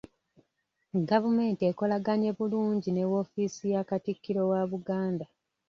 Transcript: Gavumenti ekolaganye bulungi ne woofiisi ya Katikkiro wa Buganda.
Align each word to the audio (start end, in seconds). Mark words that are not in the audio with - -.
Gavumenti 1.09 1.61
ekolaganye 1.71 2.29
bulungi 2.37 2.89
ne 2.91 3.03
woofiisi 3.11 3.65
ya 3.73 3.81
Katikkiro 3.89 4.41
wa 4.51 4.61
Buganda. 4.71 5.25